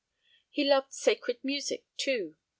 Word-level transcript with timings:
He 0.49 0.63
loved 0.63 0.93
sacred 0.93 1.37
music, 1.43 1.85
too. 1.95 2.35